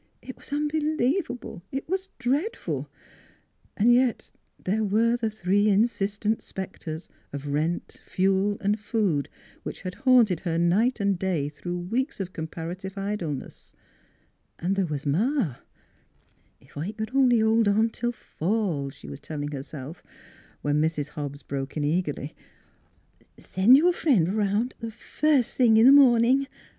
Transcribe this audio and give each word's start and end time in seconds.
It 0.23 0.35
was 0.35 0.49
unbeliev 0.49 0.99
able! 1.29 1.61
It 1.71 1.87
was 1.87 2.09
dreadful! 2.17 2.89
And 3.77 3.93
yet 3.93 4.31
there 4.57 4.83
were 4.83 5.15
the 5.15 5.29
three 5.29 5.69
insistent 5.69 6.41
specters 6.41 7.07
of 7.31 7.45
rent, 7.49 8.01
fuel, 8.03 8.57
and 8.61 8.79
food 8.79 9.29
which 9.61 9.81
had 9.83 9.93
haunted 9.93 10.39
her 10.39 10.57
night 10.57 10.99
and 10.99 11.19
day 11.19 11.49
through 11.49 11.77
weeks 11.77 12.19
of 12.19 12.33
comparative 12.33 12.97
idleness. 12.97 13.75
And 14.57 14.75
there 14.75 14.87
was 14.87 15.05
Ma! 15.05 15.19
36 15.21 15.35
NEIGHBORS" 15.35 15.57
Ef 16.71 16.77
I 16.77 16.87
c'd 17.03 17.15
only 17.15 17.39
hold 17.41 17.67
on 17.67 17.89
till 17.91 18.11
fall," 18.11 18.89
she 18.89 19.07
was 19.07 19.19
telling 19.19 19.51
herself, 19.51 20.01
when 20.63 20.81
Mrs. 20.81 21.09
Hobbs 21.09 21.43
broke 21.43 21.77
in 21.77 21.83
eagerly:" 21.83 22.33
Send 23.37 23.77
your 23.77 23.93
friend 23.93 24.29
around 24.29 24.73
the 24.79 24.89
first 24.89 25.53
thing 25.53 25.77
in 25.77 25.85
the 25.85 25.91
morning. 25.91 26.47